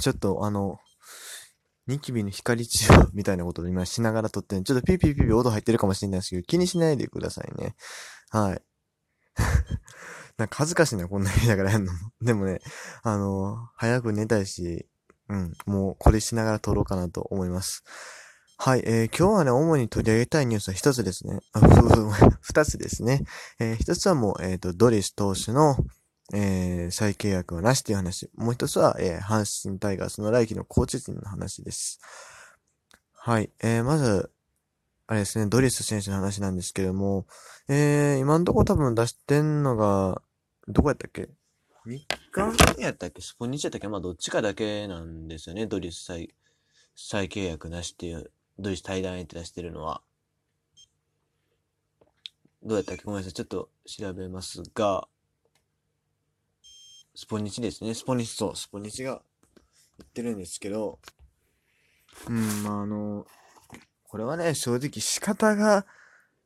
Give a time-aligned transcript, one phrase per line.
[0.00, 0.78] ちょっとあの、
[1.86, 7.74] ニキビの光治療みたいなことを今しながら撮ってちょっとピーピーピーピー音入ってるかもしれないですけど、気にしないでくださいね。
[8.30, 8.62] はい。
[10.38, 11.92] なんか恥ずかしいな、こんな言いながらやるの。
[12.22, 12.60] でもね、
[13.02, 14.88] あの、早く寝たいし、
[15.28, 17.84] うん、もうこれしながら撮ろうかなと思います。
[18.62, 21.40] はい、えー、今日はね、主に取り上げたいニュースは一つですね。
[21.54, 21.60] あ、
[22.42, 23.24] 二つですね。
[23.58, 25.78] えー、一つはもう、えっ、ー、と、ドリス投手の、
[26.34, 28.28] えー、再契約はなしっていう話。
[28.34, 32.00] もう一つは、えー、阪神タイガースの来季のコーチ陣の話です。
[33.14, 33.50] はい。
[33.60, 34.30] えー、まず、
[35.06, 37.26] あれですね、ドリス選手の話なんですけども、
[37.66, 40.20] えー、今んとこ多分出してんのが、
[40.68, 41.30] どこやったっけ？
[41.86, 43.22] 日韓やったっけ？
[43.22, 43.88] スポニチやったっけ？
[43.88, 45.66] まあどっちかだけなんですよね。
[45.66, 46.34] ドリス再、
[46.94, 48.30] 再契約なしっていう、
[48.60, 50.02] ドリス対談相手出してるのは。
[52.62, 53.32] どうやったっけごめんなさい。
[53.32, 55.08] ちょっと調べますが、
[57.14, 57.94] スポニチですね。
[57.94, 59.22] スポニチ、そう、スポニチが
[59.98, 60.98] 言ってるんですけど、
[62.28, 63.26] うん、まあ、あの、
[64.04, 65.86] これはね、正直仕方が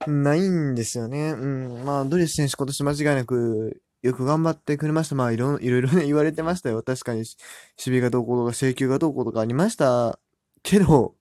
[0.06, 1.32] ないんですよね。
[1.32, 5.14] うん、まあ、ドリス選手今年間違いなくよく頑張ってくれました。
[5.14, 6.82] まあ、いろいろね、言われてましたよ。
[6.82, 7.28] 確かに、守
[7.76, 10.18] 備がどうこうとか、請求がどうこうとかありました
[10.62, 11.14] けど、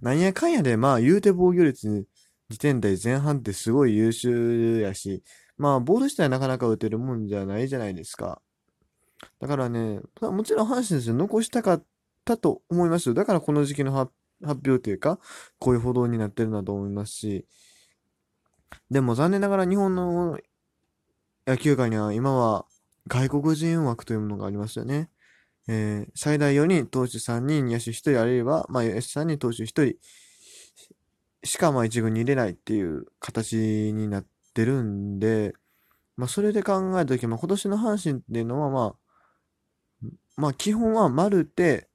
[0.00, 2.06] なんやかんやで、まあ、言うて防御率、
[2.48, 5.22] 時点で前半ってすごい優秀やし、
[5.56, 8.40] まあ、ボール自体なかなか打てるもんじゃないじゃないですか。
[9.40, 11.14] だからね、もちろん阪神ですよ。
[11.14, 11.84] 残したかっ
[12.24, 13.14] たと思いますよ。
[13.14, 15.18] だからこの時期の発表というか、
[15.58, 17.46] こういう報道になってるんだと思いますし、
[18.90, 20.38] でも残念ながら日本の
[21.46, 22.66] 野球界には今は
[23.08, 25.08] 外国人枠というものがありますよね。
[25.68, 29.94] えー、最大4人、投手3人、野手1人あるいは、まあ、S3 人、投手1人
[31.46, 35.54] しかまあ1軍に入れないっていう形になってるんで、
[36.16, 41.88] まあ、それで考えたとき、まあ、今年の阪神っていうのは、まあ、まあ、基本はマルテ、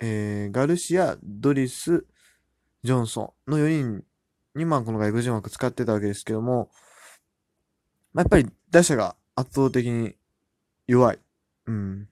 [0.00, 2.04] えー、ガルシア、ドリス、
[2.82, 4.04] ジョンソンの4人
[4.54, 6.70] に、まあ、この外国人枠使ってたわけですけども、
[8.12, 10.14] まあ、やっぱり打者が圧倒的に
[10.86, 11.18] 弱い。
[11.66, 12.08] うん。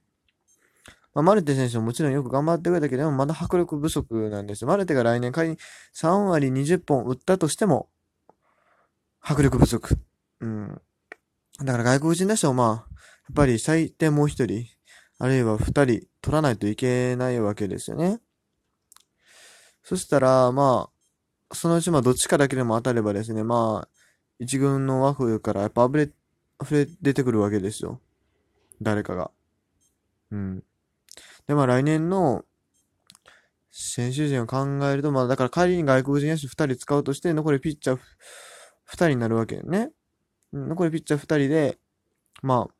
[1.17, 4.67] まあ、マルテ選手ももちろんよく頑張ってくれたけど、まだ迫力不足なんですよ。
[4.67, 5.57] マルテが来年仮に
[5.95, 7.89] 3割20本打ったとしても、
[9.19, 9.97] 迫力不足。
[10.41, 10.79] うん。
[11.63, 12.73] だから外国人打者をまあ、や
[13.31, 14.65] っぱり最低もう一人、
[15.17, 18.19] あるいは二人取らないといけないわけですよね。
[19.81, 20.91] そしたら、ま
[21.51, 23.89] あ、そのうちまあどっちかだけでも当たればですね、まあ、
[24.37, 26.11] 一軍の枠からやっぱ溢れ、
[26.61, 28.01] 溢れ出てくるわけですよ。
[28.83, 29.31] 誰かが。
[30.29, 30.63] うん。
[31.47, 32.43] で、まあ来年の
[33.71, 37.99] 選手陣を考えると、まあだから仮に外国人野手二人使うとして、残りピッチャー
[38.85, 39.91] 二人になるわけよね。
[40.53, 41.77] 残りピッチャー二人で、
[42.41, 42.73] まあ、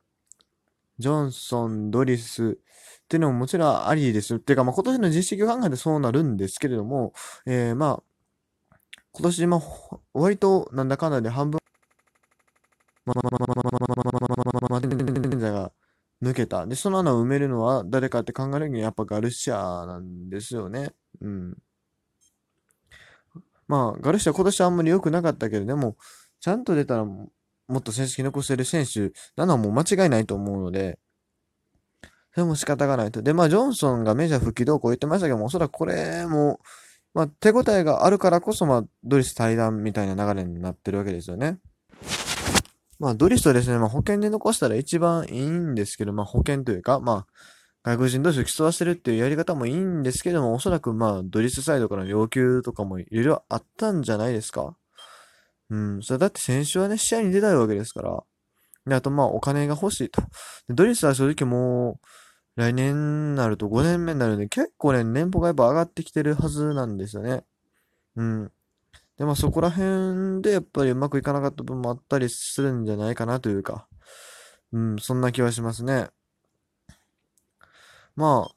[0.98, 2.58] ジョンソン、ドリス
[3.04, 4.38] っていうのももちろんありですよ。
[4.38, 7.12] っていうか、まあ、今年の実績を考えてそうなるんですけれども、
[7.46, 8.02] えー、まあ、
[9.12, 9.60] 今年、まあ、
[10.12, 11.58] 割となんだかんだで半分、
[13.06, 15.27] まあ、まあ、まあ、まあ、まあ、まあ、まあ、まあ、まあ、まあ、まあ、が
[16.22, 16.66] 抜けた。
[16.66, 20.92] で、その穴を埋めるのは誰かって考えるにはやっぱガルシアなんですよね。
[21.20, 21.56] うん。
[23.68, 25.96] まあ、ガルシア今年はあんまり良くなかったけど、でも、
[26.40, 27.30] ちゃんと出たらも
[27.78, 30.98] っと成績残せる選手なのはもう間違いないと思うので、
[32.32, 33.22] それも仕方がないと。
[33.22, 36.60] で、まあ、ジョンソンがメジャー復帰どうこう言ってましたけども、おそらくこれも、
[37.14, 41.58] まあ、手応えがあるからこそ、まあ、ドリス対談みたいな流れになってるわけですよね。
[42.98, 47.26] まあ、ドリストですね、まあ、保険で残したら一番いいんですけど、まあ、保険というか、まあ、
[47.84, 54.76] 外国人同士を競わせるっていうやり方もいいんですけども、おそらくまあ、ドリスサイドからの要求とかもいろいろあったんじゃないですか？
[55.70, 56.02] うん。
[56.02, 58.22] それだって先週はね、試合に出たいわけですから。
[58.86, 60.22] で、あとまあ、お金が欲しいと。
[60.68, 62.00] ドリスは正直も
[62.56, 67.44] う、来年になると5年目になるんで、結構ね、年俸がやっぱ上がってきてるはずなんですよね。
[68.16, 68.52] うん。
[69.18, 73.88] で、まあそこら辺でやっぱりうまくいかなかった分もあったりするんじゃないかなというか、
[74.72, 76.08] うん、そんな気はしますね。
[78.14, 78.50] ま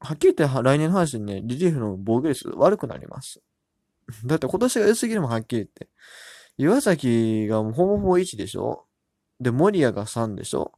[0.00, 3.40] あ、はっきり言って来年の話にね、リリーフの防御率悪くなります。
[4.24, 5.88] だって今年が良すぎるもん、はっきり言って。
[6.56, 8.86] 岩崎がもうほぼほぼ1でしょ？
[9.40, 10.72] で、森谷が3でしょ？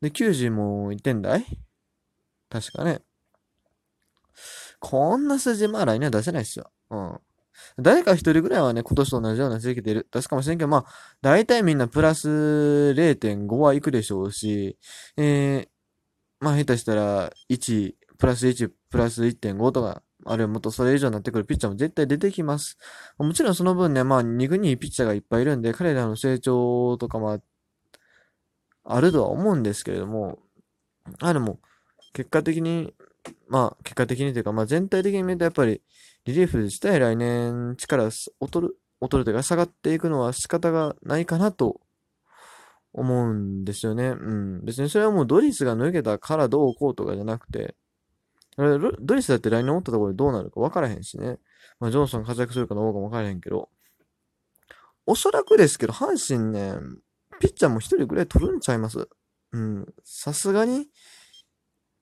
[0.00, 1.44] で、90も1点台？
[2.48, 3.02] 確かね。
[4.80, 6.70] こんな数字、まあ来年は出せないっすよ。
[6.90, 7.20] うん。
[7.78, 10.84] 誰か一人ぐらいはね、今年と同じような成績出る、出すかもしれんけど、まあ、
[11.22, 14.78] 大体みんなプラス0.5はいくでしょうし、
[15.16, 15.68] えー、
[16.40, 22.76] まあ下手したら1、プラス1、プラス1.5とか、あるいはもっとそれ以上になってくるピッチャーも絶対出てきます。
[23.18, 27.40] もちろんその分ね、まあ、2軍にいいピッチャーがいっぱいいるんで、彼らの成長とかも
[28.84, 30.38] あるとは思うんですけれども、
[31.20, 31.60] あでも、
[32.12, 32.94] 結果的に、
[33.48, 35.82] まあ、結果的にというか、まあ全体的に見るとやっぱり、
[36.28, 38.30] リリーフ自体来年力劣
[38.60, 41.80] る、劣るというか下がっていくのは仕方がないかなと
[42.92, 44.08] 思うんですよね。
[44.08, 44.62] うん。
[44.62, 47.74] 別にそれはもうドリスが抜けたからどうこうとかじゃなくて、
[48.58, 51.38] ドリスだって来年おったところでどうなるか分からへんしね。
[51.80, 53.70] まあ、ジョンソン活躍するかどうかも分からへんけど、
[55.06, 56.74] おそらくですけど、阪神ね、
[57.40, 59.08] ピッチャーも一人ぐらい取るんちゃいます？
[59.52, 59.86] うん。
[60.04, 60.88] さすがに、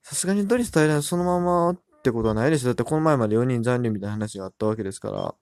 [0.02, 5.34] さすがにドリス平らそのままってことはないですだってこの前まで4人残留みたいな話があったわけですから、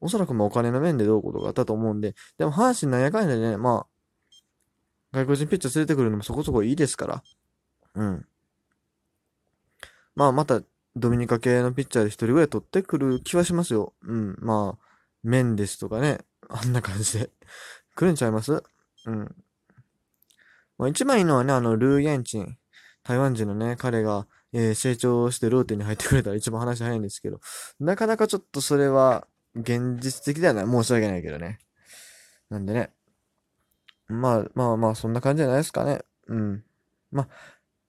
[0.00, 3.86] おそらくまあお金の面でどうことがあったと思うんで、でも阪神なんやかんやでね、ま
[5.12, 7.22] あ、外国人ピッチャー連れてくるのもそこそこいいですから、
[7.94, 8.26] うん。
[10.14, 10.62] まあ、また、
[10.94, 13.94] ドミニカ系のピッチャーで一人ぐらい取ってくる気はしますよ。
[14.02, 14.36] うん。
[14.38, 14.84] まあ、
[15.24, 17.30] メンデスとかね、あんな感じで
[17.96, 18.62] 来るんちゃいます？
[19.06, 19.34] うん。
[20.78, 22.56] まあ、一番いいのはね、あの、ルー・ゲンチン。
[23.04, 27.40] 台湾人のね、彼が、えー、成長してローテに入ってくれたら一番話早いんですけど、
[27.80, 30.64] なかなかちょっとそれは現実的ではない。
[30.64, 31.58] 申し訳ないけどね。
[32.50, 32.90] なんでね。
[34.06, 36.02] まあまあまあ、そんな感じじゃないですかね。
[36.28, 36.64] うん。
[37.10, 37.28] まあ、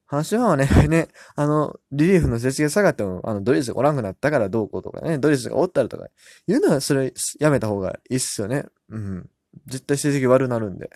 [0.08, 6.08] 阪神ファンはね、 ね、あの、リリーフの成績が下がっても、あの、ドリスがおらんくなったからどうこうとかね、ドリスがおったらとか、
[6.48, 8.66] 言うのはそれやめた方がいいっすよね。
[8.90, 9.30] うん。
[9.68, 10.90] 絶対成績悪なるんで。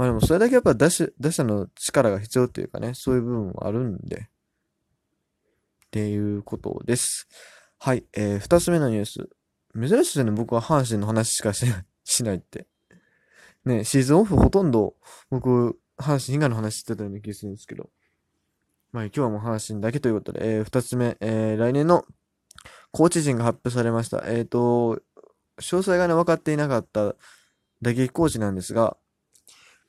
[0.00, 4.16] まあでもそれだけやっぱ打者打者の力が必要っていうかね、そういう部分はあるんで。
[4.16, 4.28] っ
[5.90, 7.28] ていうことです。
[7.78, 9.28] はい、えー、二つ目のニュース。
[9.78, 12.66] 珍しいですね、僕は阪神の話しかしない、しないって。
[13.66, 14.94] ね、シーズンオフほとんど
[15.28, 17.90] 僕、阪神以外の話してたような気がするんですけど。
[18.92, 22.06] まあ今日はもう阪神だけということで、えー、二つ目、えー、来年の
[22.90, 24.22] コーチ陣が発表されました。
[24.24, 25.02] えっ、ー、と、
[25.58, 27.14] 詳細がね、分かっていなかった
[27.82, 28.96] 打撃コーチなんですが、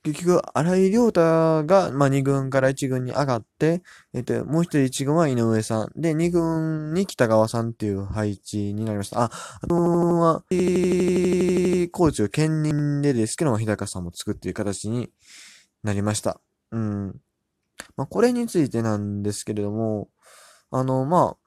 [0.03, 1.21] 結局、荒井亮太
[1.65, 3.83] が、まあ、2軍から1軍に上がって、
[4.13, 5.91] えっと、もう一人1軍は井上さん。
[5.95, 9.25] で、2軍に北川さんっていう配置になりました。
[9.25, 9.31] あ、
[9.61, 15.11] あとは、えー、コーチを兼任でですけども、日高さんも作っていう形に
[15.83, 16.41] なりました。
[16.71, 17.21] うん。
[17.95, 20.09] まあ、これについてなんですけれども、
[20.71, 21.37] あの、まあ、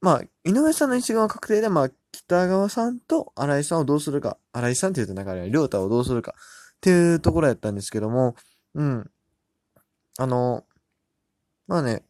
[0.00, 4.38] まあ、井上さんの一軍は確定で、まあ、北川さんと新井さんをどうするか。
[4.52, 6.34] 新井さんって言うとなんかあれ、亮太をどうするか。
[6.78, 8.36] っていうところやったんですけども、
[8.74, 9.10] うん。
[10.18, 10.64] あの、
[11.66, 12.02] まあね、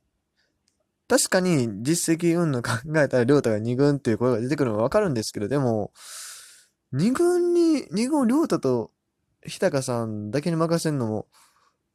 [1.09, 5.93] 確かに実績運の考えたら、りょうたが2軍っていう声が出てくるのはわかるんですけど、でも、
[6.93, 8.91] 2軍に、2軍をりょうたと
[9.47, 11.27] 日高さんだけに任せるのも、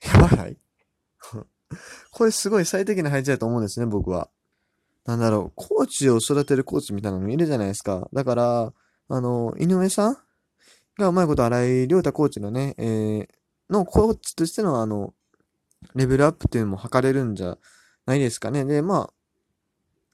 [0.01, 0.57] やばない
[2.11, 4.29] これすごい最適な配置だと思うんですね、僕は。
[5.05, 8.09] なんだろう、コーチを育てるコーチみたいなのもいるじゃないですか。
[8.13, 8.73] だから、
[9.09, 10.17] あの、井上さん
[10.97, 13.27] がうまいこと荒井亮太コーチのね、えー、
[13.69, 15.13] のコーチとしてのあの、
[15.95, 17.57] レベルアップっていうのも図れるんじゃ
[18.05, 18.65] ないですかね。
[18.65, 19.13] で、まあ、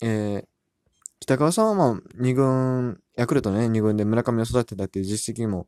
[0.01, 0.45] えー、
[1.19, 5.67] 北川さんはまあ、二軍、ヤクルトね、二軍で村上を育てたっていう実績も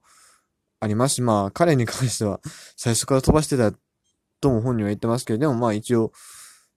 [0.79, 2.39] ありますし、まあ、彼に関しては、
[2.77, 3.73] 最初から飛ばしてた
[4.39, 6.11] とも本人は言ってますけど、でもまあ一応、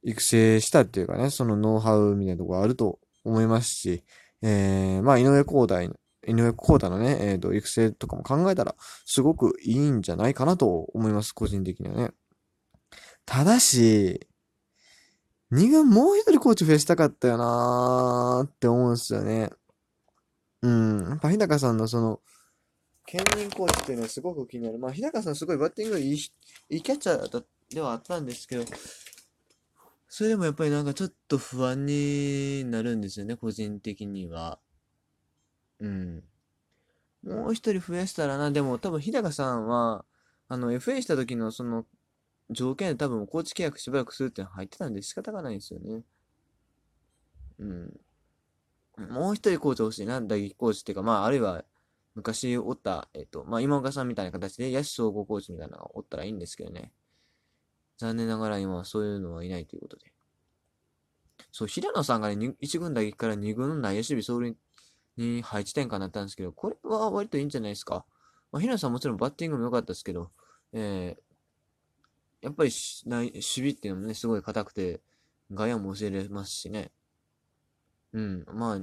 [0.04, 4.04] 育成したっていうかね、そのノウハウみたいなところあると思いますし、
[4.42, 5.90] えー、まあ、井上光大
[6.26, 8.74] 井上幸太のね、えっ、ー、と、育成とかも考えたら、
[9.04, 12.10] すごくいいんじゃないかなと思います、個人的にはね。
[13.26, 14.26] ただし、
[15.50, 19.50] 二軍もう一人コーチ増やしたかったよなーって思うんですよね。
[20.62, 21.08] うん。
[21.08, 22.20] やっぱ日高さんのその、
[23.06, 24.78] 兼任コーチっていうのはすごく気になる。
[24.78, 26.14] まあ、日高さんすごいバッティングいい、
[26.70, 28.64] いいキャッチャーだではあったんですけど、
[30.08, 34.60] それでもやっぱりなんかちょっと不安になるんですよね、個人的には。
[35.80, 36.24] うん。
[37.22, 40.04] もう一人増やしたらな、でも多分日高さんは、
[40.48, 41.86] あの、FA した時のその
[42.50, 46.02] 条件で多分コーチ契約しばらくするって入ってたんで仕方がないんですよね。
[47.58, 48.00] うん。
[49.10, 51.64] もう一人コーチ欲しいな、打撃コーチっていうか、まあ、あるいは、
[52.14, 56.92] 昔おった、えっ、と、まあ、今岡さんみたいな形で、野手総合コーチみたいなのがおったらいいんですけどね。
[57.98, 60.12] 残念ながら今はそういうのはいないということで。
[61.50, 64.56] そう、平野さんがね、1軍打撃から2軍の内野守備走塁
[65.16, 68.04] に配置転換になったんですけど、これは割といいんじゃないですか。
[68.52, 70.30] まあ、平野さんもちろんバッティングも良かったですけど、
[70.72, 75.00] えー、やっぱり守備っていうのもね、すごい硬くて、
[75.52, 76.90] 外野も教えれますしね。
[78.12, 78.80] うん、まあ、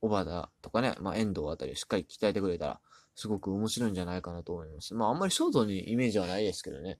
[0.00, 2.80] 小田とかね、まあ、遠藤あたりをしっかり鍛えてくれたら、
[3.14, 4.94] すごく面白いんじゃないかなと思います。
[4.94, 6.98] まあ、あんまりショートにイメージはないですけどね。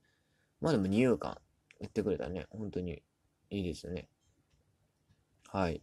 [0.59, 1.37] まあでも二遊間
[1.79, 3.01] やってくれたらね、本当に
[3.49, 4.09] いいですよね。
[5.47, 5.81] はい。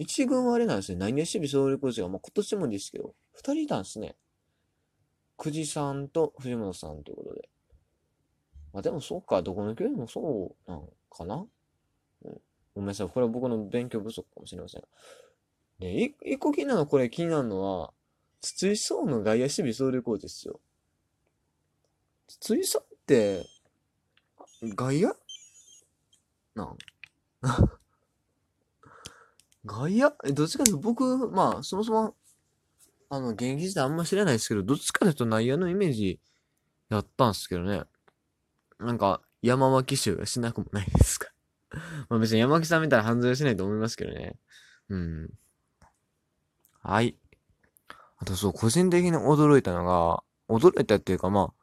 [0.00, 0.98] 一軍はあれなんですね。
[0.98, 4.16] 何野守備総力コーチが、まあ、今年もですけど、二人いたんですね。
[5.36, 7.50] 久慈さんと藤本さんということで。
[8.72, 11.46] まあ、でもそうか、どこの教員もそうなんかな、
[12.24, 12.40] うん、
[12.74, 13.08] ごめんなさい。
[13.10, 14.82] これは僕の勉強不足かもしれません。
[15.80, 17.92] で、一個気になるの、これ気になるのは、
[18.40, 20.60] 筒井壮の外野守備総力コーチですよ。
[22.26, 23.44] 筒井さんって、
[24.62, 25.14] 外野
[26.54, 26.78] なん？
[29.64, 32.14] 外野え、どっちかというと僕、まあ、そもそも、
[33.10, 36.20] あの、現役時代あんま知らないですけど、どっちかというと内野のイメージ
[36.88, 37.82] やったんですけどね。
[38.78, 41.28] なんか、山脇衆がしなくもないですか？
[42.08, 44.38] まあ別に山脇さん見たら犯罪はしないと思いますけどね。
[44.88, 45.30] うん。
[46.82, 47.16] はい。
[48.18, 51.54] あとそう、個人的に驚いたのが、驚いたっていうかまあ、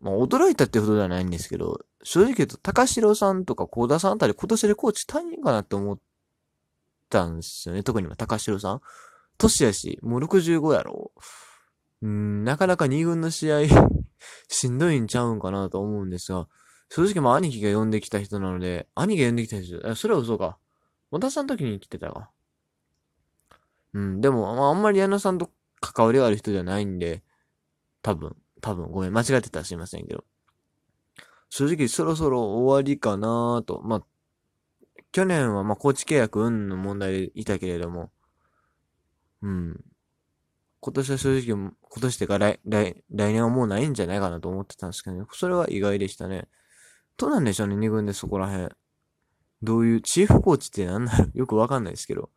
[0.00, 5.98] まあ驚いたってほどではないんですけど、正直言うと、高城さんとか高田さんあたり今年でコーチ大変かなって思っ
[7.10, 7.82] たんですよね。
[7.82, 8.80] 特に高城さん。
[9.36, 11.12] 年やし、もう65やろ。
[12.02, 13.60] うん、なかなか2軍の試合
[14.48, 16.48] しんどいんちゃうんかなと思うんですが、
[16.88, 20.58] 正直まあ兄貴が呼んできた人なので、兄が呼んできた人、それは嘘か。
[21.10, 22.30] 小田さんの時に来てたか。
[23.92, 25.50] うん、でも、まあ、あんまり矢野さんと
[25.80, 27.22] 関わりがある人じゃないんで、
[28.02, 30.24] 多分、多分、ごめん、間違ってたらすいませんけど。
[31.48, 33.80] 正直そろそろ終わりかなと。
[33.82, 34.02] まあ、
[35.12, 38.10] 去年はまあ、コーチ契約運の問題でいたけれども、
[39.42, 39.80] うん。
[40.80, 45.24] 今年は正直、今年ってか来、来、来年はもうないんじゃないかなと思ってたんですけどね。
[45.32, 46.48] それは意外でしたね。
[47.16, 48.68] どうなんでしょうね、二軍でそこら辺。
[49.62, 52.30] どういう、チーフコーチって何なの よくわかんないですけど。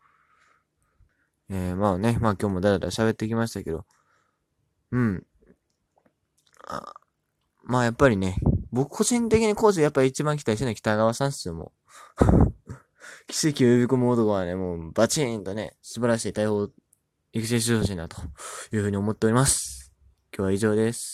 [1.50, 3.86] えー、まあね、まあ今日もだらだら喋ってきましたけど。
[4.92, 5.26] うん。
[6.66, 6.94] あ
[7.64, 8.38] まあやっぱりね、
[8.72, 11.72] 僕個人的にコーチやっぱり一番期待してるのは北川さんっすよ、も
[12.63, 12.63] う。
[13.28, 16.70] 奇跡を呼び込む男はね、もうバチーンとね、素晴らしい対応、
[17.34, 18.22] 育成してほしいなと
[18.72, 19.92] いうふうに思っております。
[20.36, 21.14] 今日は以上です。